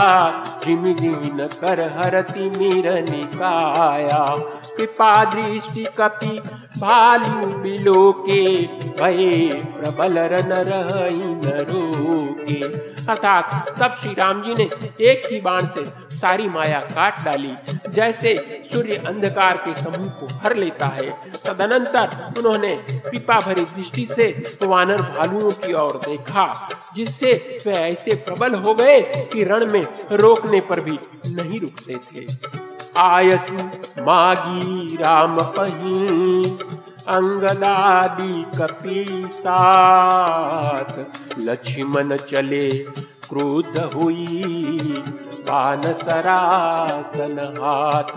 जिमिदीन 0.64 1.46
कर 1.61 1.80
हरती 1.96 2.49
मीर 2.50 2.92
निकाया। 3.11 4.25
कृपा 4.76 5.25
दृष्टि 5.25 5.84
कपि 5.99 6.42
भालू 6.78 7.46
बिलो 7.46 8.12
के, 8.12 8.62
भय 8.66 9.49
प्रबल 9.54 10.18
रन 10.18 10.52
रही 10.52 11.34
न 11.34 11.66
रोके। 11.70 12.64
अर्थात 13.06 13.75
तब 13.78 13.99
श्री 14.02 14.14
राम 14.14 14.42
जी 14.42 14.54
ने 14.54 14.64
एक 15.04 15.28
ही 15.32 15.40
बाण 15.40 15.66
से 15.66 15.84
सारी 16.23 16.49
माया 16.49 16.81
काट 16.88 17.25
डाली। 17.25 17.53
जैसे 17.88 18.35
सूर्य 18.73 18.96
अंधकार 19.07 19.57
के 19.57 19.75
समूह 19.83 20.09
को 20.11 20.27
हर 20.35 20.57
लेता 20.57 20.87
है, 20.87 21.11
तदनंतर 21.44 22.38
उन्होंने 22.38 22.75
पिपा 23.07 23.40
भरी 23.40 23.64
दृष्टि 23.66 24.07
से 24.16 24.27
वानर 24.62 25.03
भालुओं 25.03 25.51
की 25.51 25.73
ओर 25.75 26.01
देखा, 26.07 26.46
जिससे 26.96 27.33
वे 27.66 27.73
ऐसे 27.73 28.14
प्रबल 28.14 28.55
हो 28.55 28.75
गए 28.75 29.01
कि 29.33 29.44
रण 29.44 29.66
में 29.66 29.87
रोकने 30.12 30.61
पर 30.61 30.81
भी 30.81 30.99
नहीं 31.27 31.61
रुकते 31.61 31.96
थे। 32.07 32.27
आयसु 32.96 33.55
मागी 34.03 34.96
राम 34.96 35.38
अंगदादि 37.09 38.33
कपी 38.59 39.29
साथ, 39.35 40.92
लक्ष्मण 41.38 42.16
चले, 42.16 42.68
क्रोध 43.29 43.79
हुई 43.94 45.03
पान 45.42 45.83
सरासन 45.83 47.38
हाथ। 47.57 48.11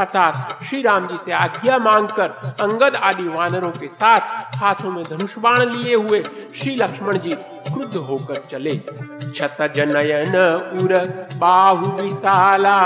अर्थात 0.00 0.64
श्री 0.64 0.80
राम 0.82 1.06
जी 1.06 1.16
से 1.24 1.32
आज्ञा 1.32 1.78
मांगकर 1.78 2.30
अंगद 2.60 2.96
आदि 3.02 3.28
वानरों 3.28 3.70
के 3.70 3.86
साथ 3.86 4.56
हाथों 4.56 4.90
में 4.90 5.02
धनुष 5.04 5.38
बाण 5.38 5.64
लिए 5.66 5.94
हुए 5.94 6.22
श्री 6.56 6.74
लक्ष्मण 6.76 7.18
जी 7.18 7.34
क्रुद्ध 7.68 7.96
होकर 7.96 8.42
चले। 8.50 8.76
छत 9.36 9.56
जनयन 9.76 10.36
उर 10.82 10.94
बाहु 11.36 11.90
विशाला 11.92 12.78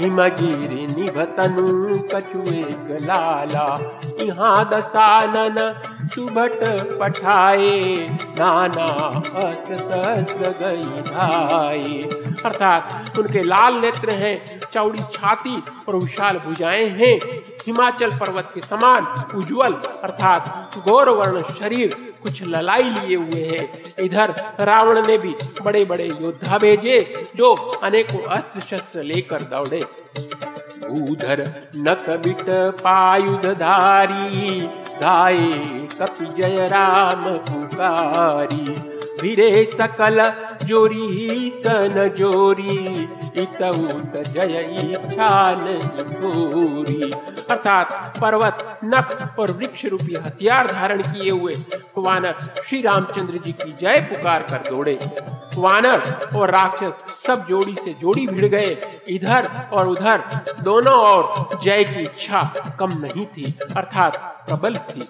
हिमगिरी 0.00 0.85
निभतनु 1.16 1.98
कछुए 2.12 2.62
गलाला 2.88 3.66
यहाँ 4.20 4.68
दसानन 4.70 5.56
सुभट 6.14 6.58
पठाए। 6.98 7.78
नाना 8.38 8.88
अस्त्र 9.36 10.50
गई 10.60 11.00
भाई 11.08 12.02
अर्थात 12.44 13.18
उनके 13.18 13.42
लाल 13.42 13.76
नेत्र 13.76 14.10
हैं, 14.12 14.60
चौड़ी 14.72 15.02
छाती 15.12 15.62
और 15.88 15.96
विशाल 15.96 16.38
भुजाएँ 16.38 16.88
हैं। 16.98 17.18
हिमाचल 17.66 18.16
पर्वत 18.18 18.50
के 18.54 18.60
समान 18.60 19.06
उज्जवल, 19.34 19.72
अर्थात 20.02 20.76
गौर 20.88 21.08
वर्ण 21.10 21.42
शरीर 21.54 21.96
कुछ 22.22 22.42
ललाई 22.44 22.82
लिए 22.82 23.16
हुए 23.16 23.44
हैं। 23.46 24.04
इधर 24.04 24.34
रावण 24.60 25.06
ने 25.06 25.18
भी 25.18 25.34
बड़े 25.62 25.84
बड़े 25.84 26.06
योद्धा 26.06 26.58
भेजे, 26.58 27.00
जो 27.36 27.54
अनेकों 27.82 28.22
अस्त्र 28.28 28.60
शस्त्र 28.60 29.02
लेकर 29.02 29.42
दौड़े। 29.50 29.84
उधर 30.90 31.42
नक 31.76 32.08
बिट 32.24 32.46
पायुध 32.80 33.46
धारी 33.46 34.60
गाये 35.00 35.88
कपि 35.98 36.26
जय 36.38 36.66
राम 36.68 37.24
पुकारी। 37.38 38.95
वीरे 39.22 39.50
सकल 39.72 40.20
जोरी 40.62 41.50
सन 41.56 42.08
जोरी 42.18 42.78
इतउत 43.36 44.12
जय 44.26 44.60
इच्छान 44.84 45.64
गोरी 46.12 47.10
अर्थात 47.50 48.18
पर्वत, 48.20 48.78
नख 48.84 49.38
और 49.38 49.50
वृक्ष 49.50 49.84
रूपी 49.84 50.14
हथियार 50.16 50.72
धारण 50.72 51.02
किए 51.02 51.30
हुए 51.30 51.54
वानर 51.98 52.34
श्री 52.68 52.80
रामचंद्र 52.82 53.40
जी 53.44 53.52
की 53.52 53.72
जय 53.80 54.00
पुकार 54.10 54.42
कर 54.42 54.70
दौड़े। 54.70 54.98
वानर 55.56 56.00
और 56.36 56.50
राक्षस 56.50 57.22
सब 57.26 57.46
जोड़ी 57.48 57.74
से 57.74 57.92
जोड़ी 58.00 58.26
भिड़ 58.26 58.46
गए। 58.46 58.76
इधर 59.08 59.50
और 59.72 59.88
उधर 59.88 60.22
दोनों 60.62 60.94
और 60.94 61.58
जय 61.64 61.84
की 61.84 62.02
इच्छा 62.02 62.42
कम 62.80 62.98
नहीं 62.98 63.26
थी, 63.26 63.54
अर्थात 63.76 64.16
प्रबल 64.48 64.76
थी। 64.88 65.08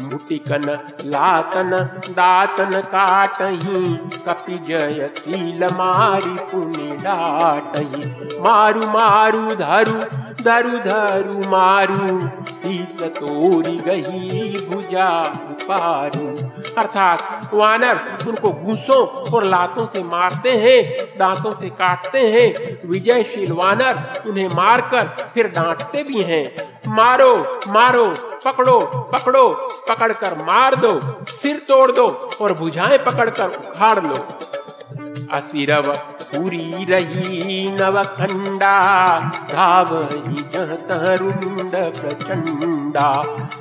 मुटिकन, 0.00 0.94
लातन, 1.04 1.70
दातन 2.10 2.80
काटही, 2.80 3.96
कपि 4.26 4.58
जय 4.58 5.10
शील 5.18 5.64
मारी 5.64 6.36
पुनि 6.40 6.96
डाटही 6.96 8.40
मारू 8.40 8.86
मारू, 8.86 9.54
धरु 9.54 10.22
धरु 10.44 10.68
धरु, 10.68 11.50
मारू, 11.50 12.20
शीस 12.46 13.02
तोरी 13.02 13.76
गही 13.76 14.66
भुजा 14.66 15.08
उपारू। 15.50 16.26
अर्थात 16.78 17.50
वानर 17.54 18.00
उनको 18.28 18.50
घूसों 18.52 19.06
और 19.06 19.44
लातों 19.44 19.86
से 19.86 20.02
मारते 20.02 20.56
हैं, 20.56 21.04
दांतों 21.18 21.54
से 21.54 21.68
काटते 21.68 22.18
हैं। 22.18 22.78
विजयशील 22.88 23.52
वानर 23.52 24.22
उन्हें 24.26 24.48
मारकर 24.48 25.30
फिर 25.34 25.48
डांटते 25.48 26.02
भी 26.02 26.22
हैं। 26.22 26.72
मारो 26.92 27.60
मारो, 27.68 28.06
पकड़ो 28.44 28.80
पकड़ो, 29.12 29.48
पकड़कर 29.88 30.34
मार 30.34 30.74
दो, 30.74 31.00
सिर 31.30 31.56
तोड़ 31.56 31.92
दो 31.92 32.30
और 32.40 32.52
भुजाएँ 32.52 32.98
पकड़कर 32.98 33.48
उखाड़ 33.48 34.00
लो। 34.00 34.18
असिरव 35.32 35.92
पूरी 36.22 36.84
रही 36.84 37.72
नवखंडा 37.72 38.74
धावही 39.52 40.42
जह 40.42 41.14
रुंड 41.14 41.72
प्रचंड। 41.72 42.94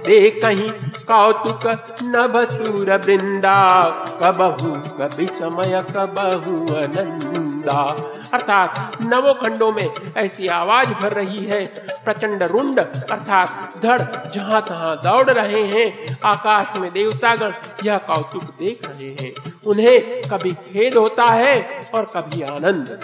दे 0.05 0.29
कहीं 0.29 0.69
कौतुक 1.07 1.67
नभसुर 2.03 2.97
वृंदा, 2.97 3.89
कबहू 4.23 4.69
कभी 4.99 5.25
समय, 5.25 5.85
कबहू 5.95 6.75
अनंदा 6.75 7.60
अर्थात 7.69 8.97
नवो 9.01 9.33
खंडों 9.33 9.71
में 9.71 9.89
ऐसी 10.17 10.47
आवाज़ 10.47 10.89
भर 10.89 11.13
रही 11.13 11.45
है। 11.45 11.65
प्रचंड 12.05 12.43
रुंड, 12.43 12.79
अर्थात 12.79 13.73
धड़, 13.83 14.31
जहाँ 14.31 14.61
तहां 14.61 14.95
दौड़ 14.95 15.29
रहे 15.29 15.63
हैं। 15.63 16.17
आकाश 16.25 16.77
में 16.77 16.91
देवतागण 16.91 17.51
यह 17.83 17.97
कौतुक 17.97 18.43
देख 18.43 18.79
रहे 18.85 19.09
हैं। 19.09 19.53
उन्हें 19.67 20.21
कभी 20.29 20.51
खेद 20.51 20.97
होता 20.97 21.25
है 21.25 21.81
और 21.95 22.05
कभी 22.05 22.41
आनंद। 22.41 22.99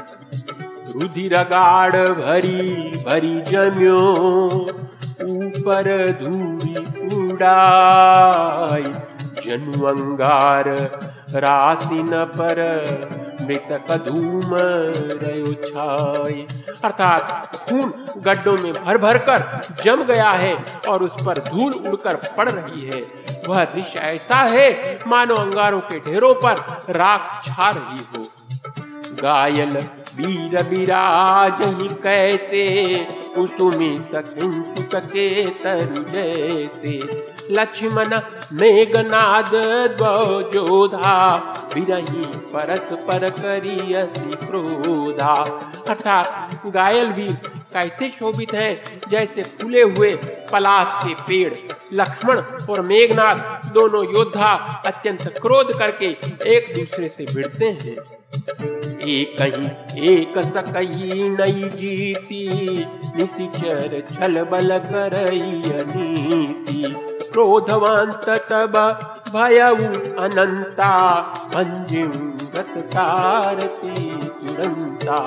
रुधिर 0.95 1.33
गाढ़ 1.37 1.95
भरी 1.95 2.91
भरी 3.05 3.41
जम्यो 3.41 3.99
ऊपर 5.21 6.11
धूरी 6.21 6.77
उड़ाई। 7.17 8.91
जनु 9.45 9.85
अंगार 9.85 10.69
राशि 11.29 11.95
न 11.95 12.25
पर 12.25 12.57
मृतक 13.47 13.91
धूम 14.05 14.51
रयो 14.53 15.53
छाई। 15.63 16.47
अर्थात 16.83 17.55
खून 17.55 17.93
गड्ढों 18.17 18.57
में 18.57 18.73
भर 18.73 18.97
भर 18.97 19.17
कर 19.17 19.43
जम 19.83 20.03
गया 20.03 20.29
है 20.29 20.55
और 20.87 21.03
उस 21.03 21.23
पर 21.25 21.37
धूल 21.37 21.73
उड़कर 21.73 22.15
पड़ 22.37 22.49
रही 22.49 22.81
है। 22.81 23.01
वह 23.47 23.63
दृश्य 23.65 23.99
ऐसा 23.99 24.35
है, 24.35 24.99
मानो 25.07 25.35
अंगारों 25.35 25.79
के 25.81 25.99
ढेरों 25.99 26.33
पर 26.35 26.57
राख 26.89 27.41
छा 27.47 27.69
रही 27.69 28.03
हो। 28.11 28.25
गायल 29.21 29.77
वीर 30.15 30.63
विराज 30.63 31.61
ही 31.61 31.87
कैसे, 32.03 32.65
कुसुमी 33.35 33.97
सकिंचुक 33.99 34.95
के 34.95 35.29
तरु 35.49 36.03
जैसे। 36.03 36.99
लक्ष्मण 37.51 38.19
मेघनाद 38.53 39.51
जोधा 40.53 41.37
बिरही 41.77 42.25
परस्पर 42.53 43.29
करियति 43.29 44.45
क्रोधा। 44.45 45.33
अर्थात 45.89 46.65
घायल 46.67 47.11
वीर 47.11 47.31
कैसे 47.73 48.07
शोभित 48.09 48.53
है, 48.53 48.99
जैसे 49.09 49.43
फूले 49.43 49.81
हुए 49.81 50.13
पलाश 50.51 50.87
के 51.03 51.13
पेड़। 51.21 51.53
लक्ष्मण 51.93 52.37
और 52.69 52.81
मेघनाथ 52.81 53.69
दोनों 53.73 54.03
योद्धा 54.05 54.53
अत्यंत 54.85 55.21
क्रोध 55.41 55.77
करके 55.79 56.05
एक 56.55 56.73
दूसरे 56.75 57.09
से 57.09 57.25
भिड़ते 57.25 57.65
हैं। 57.65 57.97
एक 59.07 59.41
ही, 59.41 60.15
एक 60.15 60.33
सकई 60.53 61.29
नई 61.29 61.69
जीती 61.69 62.47
निशिचर 63.17 64.01
छल 64.09 64.41
बल 64.43 64.77
करई 64.79 65.61
नीति 65.85 66.83
क्रोधवंत 67.31 68.29
तब 68.51 68.75
भयउ 69.29 69.75
अनंता 70.21 71.19
पंजिंगत 71.53 72.73
सारती 72.93 74.09
तुरंता 74.21 75.17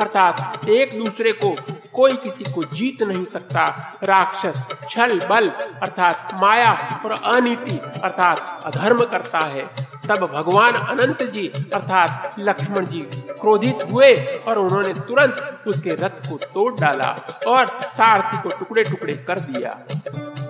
अर्थात 0.00 0.68
एक 0.68 0.98
दूसरे 0.98 1.32
को 1.32 1.54
कोई 1.92 2.12
किसी 2.16 2.52
को 2.52 2.64
जीत 2.64 3.02
नहीं 3.02 3.24
सकता। 3.24 3.66
राक्षस, 4.04 4.62
छल 4.90 5.18
बल, 5.28 5.48
अर्थात 5.82 6.30
माया 6.34 6.72
और 7.04 7.12
अनीति, 7.12 7.78
अर्थात 8.04 8.62
अधर्म 8.66 9.04
करता 9.04 9.38
है। 9.38 9.64
तब 10.08 10.26
भगवान 10.26 10.74
अनंत 10.74 11.22
जी, 11.22 11.46
अर्थात 11.74 12.34
लक्ष्मण 12.38 12.86
जी, 12.86 13.00
क्रोधित 13.40 13.78
हुए 13.92 14.14
और 14.48 14.58
उन्होंने 14.58 14.92
तुरंत 14.94 15.62
उसके 15.66 15.94
रथ 15.94 16.28
को 16.30 16.36
तोड़ 16.36 16.72
डाला 16.80 17.10
और 17.46 17.80
सारथी 17.84 18.42
को 18.42 18.56
टुकड़े 18.58 18.84
टुकड़े 18.84 19.14
कर 19.28 19.38
दिया। 19.40 19.78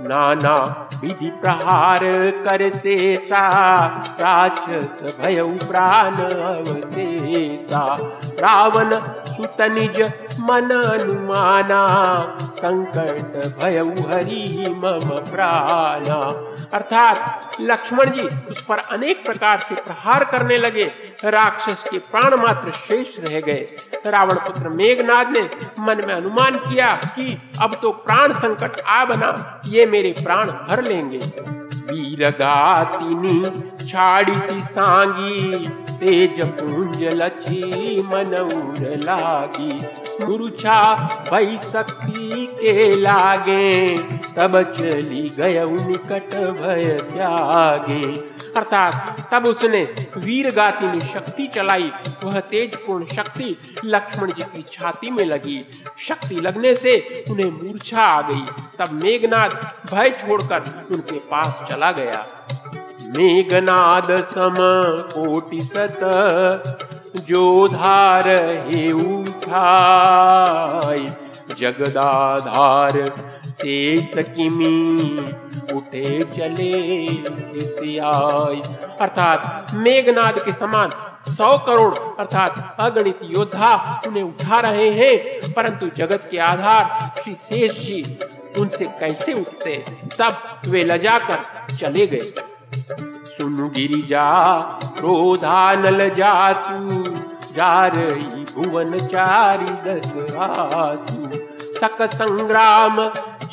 नाना 0.03 0.89
विधि 1.03 1.31
प्रहार 1.31 2.01
करते 2.49 3.29
राक्षस 3.33 5.03
भय 5.21 5.43
प्राण 5.43 6.15
अवशेषा। 6.15 7.99
रावण 8.39 9.01
सुत 9.35 9.61
निज 9.61 10.03
मन 10.41 10.71
अनुमाना। 10.71 11.87
संकट 12.41 13.59
भय 13.59 13.79
हरि 13.79 14.67
मम 14.69 15.11
प्राणा। 15.31 16.21
अर्थात 16.73 17.57
लक्ष्मण 17.61 18.11
जी 18.11 18.23
उस 18.51 18.65
पर 18.65 18.79
अनेक 18.79 19.25
प्रकार 19.25 19.61
से 19.61 19.75
प्रहार 19.75 20.25
करने 20.25 20.57
लगे। 20.59 20.85
राक्षस 21.25 21.85
के 21.91 21.99
प्राण 21.99 22.35
मात्र 22.37 22.73
शेष 22.73 23.19
रह 23.19 23.41
गए। 23.41 23.67
रावण 24.07 24.35
पुत्र 24.35 24.69
मेघनाद 24.69 25.31
ने 25.31 25.43
मन 25.79 26.05
में 26.07 26.15
अनुमान 26.15 26.57
किया 26.59 26.95
कि 27.17 27.37
अब 27.63 27.79
तो 27.83 27.91
प्राण 27.91 28.33
संकट 28.33 28.81
आ 28.81 29.05
बना, 29.05 29.61
ये 29.67 29.87
मेरे 29.87 30.15
प्राण 30.23 30.47
भर 30.47 30.83
लेंगे। 30.83 31.19
वीर 31.19 32.29
गातिनी, 32.31 33.41
छाड़ी 33.89 34.61
सांगी, 34.61 35.69
तेज 35.91 36.41
लची 37.15 38.03
लागी। 38.97 39.73
मूर्छा 40.21 40.81
भई 41.31 41.59
शक्ति 41.73 42.47
के 42.61 42.97
लागे। 42.97 43.97
तब 44.37 44.63
चली 44.63 45.33
गय 45.37 45.65
निकट 45.65 46.35
भय 46.35 46.85
त्यागे। 46.85 48.31
अर्थात 48.57 49.17
तब 49.33 49.47
उसने 49.47 49.95
वीर 50.17 50.55
गातिनी 50.55 51.01
शक्ति 51.01 51.47
चलाई, 51.47 51.93
वह 52.25 52.41
तेज 52.41 52.77
पूर्ण 52.77 53.07
शक्ति 53.07 53.57
लक्ष्मण 53.85 54.33
जी 54.33 54.43
की 54.43 54.65
छाती 54.73 55.11
में 55.11 55.25
लगी। 55.25 55.67
शक्ति 56.09 56.35
लगने 56.35 56.75
से 56.75 57.25
उन्हें 57.31 57.51
मूर्छा 57.51 58.03
आ 58.03 58.23
गई। 58.23 58.47
तब 58.79 58.93
मेघनाथ 58.93 59.51
भय 59.95 60.11
छोड़कर 60.11 60.87
उनके 60.93 61.19
पास 61.19 61.71
चला 61.71 61.93
गया। 61.93 62.27
मेघनाद 63.17 64.05
सम 64.05 64.55
कोटि 65.15 65.61
सत, 65.61 66.01
जो 67.29 67.69
धार 67.69 68.29
हे 68.69 68.93
उठाई 68.93 71.07
जगदाधार 71.61 72.93
शेष 73.61 74.07
किमी 74.15 75.19
उठे 75.73 76.25
चले 76.25 77.07
अर्थात 79.01 79.67
मेघनाद 79.75 80.39
के 80.39 80.53
समान 80.53 80.91
सौ 81.29 81.59
करोड़, 81.59 81.95
अर्थात 81.95 82.77
अगणित 82.81 83.19
योद्धा 83.23 84.03
उन्हें 84.07 84.23
उठा 84.23 84.61
रहे 84.61 84.91
हैं। 84.91 85.53
परंतु 85.53 85.89
जगत 85.97 86.29
के 86.31 86.39
आधार 86.39 87.11
श्री 87.23 87.35
शेष 87.35 87.73
जी 87.73 88.19
उनसे 88.59 88.85
कैसे 88.85 89.33
उठते? 89.33 89.85
तब 90.19 90.61
वे 90.67 90.85
लजाकर 90.85 91.77
चले 91.77 92.07
गए। 92.07 92.33
सुनु 93.27 93.69
गिरिजा, 93.69 94.31
क्रोधा 94.97 95.73
नल 95.73 96.11
जातु 96.11 97.05
जा 97.57 97.87
रही 97.87 98.45
भुवन 98.55 98.99
चारी 98.99 99.67
दस 99.67 100.07
हाथु 100.37 101.31
सक 101.79 102.15
संग्राम 102.15 102.97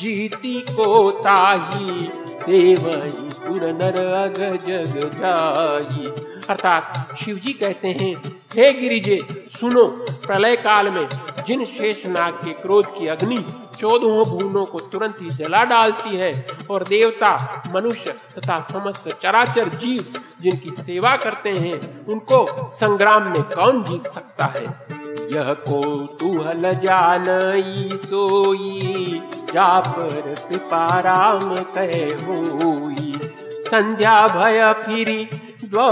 जीती 0.00 0.60
को 0.60 1.10
ताही 1.10 2.10
सेवई 2.32 3.10
पुर 3.10 3.72
नर 3.72 4.14
अग 4.14 4.34
जग 4.34 5.10
जाई। 5.14 6.06
अर्थात 6.48 7.16
शिव 7.24 7.36
जी 7.36 7.52
कहते 7.52 7.88
हैं, 7.88 8.14
हे 8.54 8.72
गिरिजे, 8.72 9.50
सुनो, 9.60 9.84
प्रलय 10.26 10.56
काल 10.56 10.90
में 10.90 11.08
जिन 11.46 11.64
शेष 11.64 12.06
नाग 12.06 12.32
के 12.34 12.52
क्रोध 12.52 12.86
की 12.98 13.06
अग्नि 13.06 13.44
चौदहों 13.80 14.24
भूनों 14.24 14.64
को 14.64 14.78
तुरंत 14.78 15.18
ही 15.22 15.30
जला 15.30 15.64
डालती 15.64 16.16
है 16.16 16.46
और 16.70 16.82
देवता, 16.82 17.62
मनुष्य 17.74 18.14
तथा 18.38 18.68
समस्त 18.72 19.08
चराचर 19.22 19.68
जीव 19.68 20.04
जिनकी 20.42 20.70
सेवा 20.82 21.16
करते 21.16 21.50
हैं, 21.50 22.06
उनको 22.06 22.70
संग्राम 22.74 23.22
में 23.22 23.42
कौन 23.42 23.82
जीत 23.82 24.08
सकता 24.14 24.44
है? 24.44 24.98
यह 25.32 25.52
को 25.52 26.06
तुहल 26.06 26.72
जान 26.72 27.24
सोई। 27.96 28.97
जा 29.52 29.68
पर 29.80 30.34
कृपा 30.48 30.86
राम 31.00 31.54
कहे 31.74 32.04
होई 32.22 33.18
संध्या 33.66 34.16
भय 34.28 34.72
फिरी 34.84 35.22
द्वो 35.64 35.88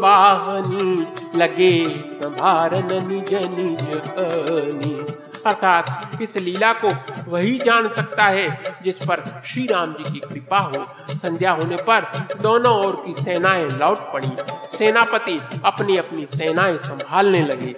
वाहनी 0.00 1.38
लगे 1.38 1.72
संभारन 2.14 2.92
निज 3.06 3.32
निज 3.54 5.16
अर्थात 5.46 6.22
इस 6.22 6.36
लीला 6.36 6.72
को 6.84 6.90
वही 7.30 7.58
जान 7.58 7.88
सकता 7.88 8.24
है 8.24 8.48
जिस 8.84 8.94
पर 9.02 9.24
श्री 9.46 9.66
राम 9.66 9.92
जी 9.92 10.10
की 10.10 10.20
कृपा 10.20 10.58
हो 10.58 10.84
संध्या 11.12 11.52
होने 11.52 11.76
पर 11.88 12.10
दोनों 12.42 12.74
ओर 12.78 13.02
की 13.06 13.22
सेनाएँ 13.22 13.68
लौट 13.70 14.12
पड़ी 14.12 14.32
सेनापति 14.78 15.38
अपनी 15.64 15.96
अपनी 15.96 16.26
सेनाएँ 16.34 16.78
संभालने 16.78 17.44
लगे 17.44 17.74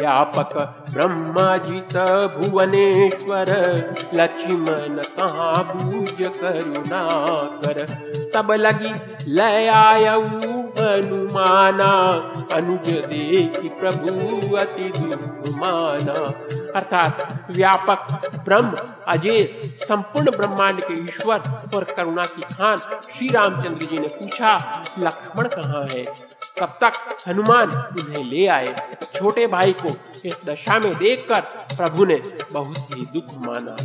व्यापक 0.00 0.54
ब्रह्माजित 0.98 1.96
भुवनेश्वर, 2.36 3.50
लक्ष्मण 4.14 5.02
कहाँ 5.18 5.64
बूझ 5.64 6.28
करुणा 6.28 7.02
कर 7.62 7.84
तब 8.34 8.52
लगी 8.52 8.92
लय 9.28 9.68
हनुमाना, 10.78 11.90
अनुज 12.52 12.88
देख 12.88 13.60
प्रभु 13.80 14.56
अति 14.56 14.92
दुख 14.98 15.48
माना 15.56 16.18
अर्थात 16.74 17.46
व्यापक 17.50 18.30
ब्रह्म, 18.44 18.76
अजय, 19.08 19.44
संपूर्ण 19.82 20.30
ब्रह्मांड 20.30 20.80
के 20.80 20.94
ईश्वर 21.04 21.42
और 21.74 21.84
करुणा 21.84 22.24
की 22.24 22.42
खान 22.42 22.78
श्री 23.16 23.28
रामचंद्र 23.28 23.86
जी 23.86 23.98
ने 23.98 24.08
पूछा, 24.08 24.84
लक्ष्मण 24.98 25.48
कहाँ 25.48 25.84
है? 25.84 26.04
तब 26.60 26.78
तक 26.80 26.92
हनुमान 27.26 27.70
उन्हें 27.70 28.24
ले 28.24 28.46
आए? 28.46 28.96
छोटे 29.16 29.46
भाई 29.46 29.72
को 29.72 29.88
इस 30.24 30.34
दशा 30.46 30.78
में 30.78 30.94
देखकर 30.94 31.40
प्रभु 31.76 32.04
ने 32.04 32.22
बहुत 32.52 32.76
ही 32.78 33.06
दुख 33.06 33.24
माना। 33.34 33.76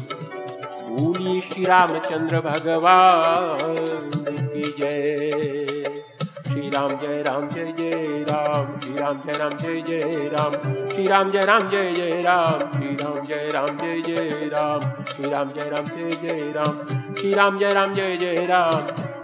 बोली 0.90 1.42
श्री 1.42 1.66
रामचंद्र 1.66 2.40
भगवान 2.40 4.12
की 4.30 4.76
जय। 4.80 6.04
श्री 6.48 6.70
राम 6.70 6.90
जय 6.90 7.22
राम, 7.22 7.50
जय 7.50 7.66
जय 7.66 8.26
राम। 8.30 8.80
श्री 8.80 8.96
राम 8.96 9.22
जय 9.26 9.34
राम, 9.34 9.50
जय 9.50 9.82
जय 9.82 10.30
राम। 10.34 10.52
श्री 10.90 11.08
राम 11.08 11.32
जय 11.32 11.46
राम, 11.46 11.68
जय 11.68 11.92
जय 11.92 12.22
राम। 12.22 12.60
श्री 12.60 12.96
राम 12.96 13.24
जय 13.24 13.50
राम, 13.54 13.68
जय 13.68 14.02
जय 14.02 14.50
राम। 14.54 14.80
श्री 15.04 15.30
राम 15.30 15.50
जय 15.50 15.70
राम, 15.70 15.86
जय 15.86 16.12
जय 16.12 16.54
राम। 16.56 16.78
श्री 17.16 17.34
राम 17.34 17.60
जय 17.60 17.74
राम, 17.74 17.94
जय 17.94 18.18
जय 18.18 18.36
राम। 18.36 19.13